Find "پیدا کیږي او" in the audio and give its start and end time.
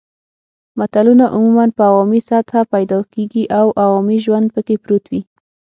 2.73-3.65